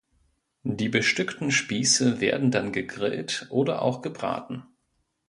Die 0.63 0.89
bestückten 0.89 1.51
Spieße 1.51 2.21
werden 2.21 2.49
dann 2.49 2.71
gegrillt 2.71 3.45
oder 3.51 3.83
auch 3.83 4.01
gebraten. 4.01 4.63